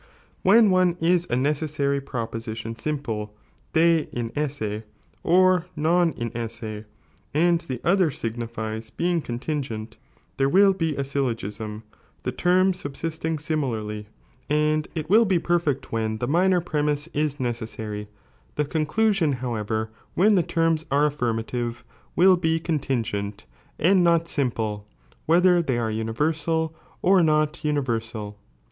[0.41, 3.35] When one is a necessary proposition simple,
[3.73, 4.81] de inesse,
[5.21, 6.85] or non inosae,
[7.35, 9.99] and the other signifies being contingent,
[10.37, 11.83] there will bo a syllogism,
[12.23, 14.07] the terms subsisting similarly,
[14.49, 16.73] and it will be perfect when THE PBIOR ANALVUCS.
[16.73, 18.07] 119 ibe minor prcinL=o' is necessary;
[18.55, 21.83] the conclusion however, when tile tcrin^ ai e affirmative,
[22.15, 23.45] will be c«ntrngent,
[23.77, 24.81] and Dot aiinple,
[25.27, 26.73] whether they are universal
[27.03, 28.39] or not universal.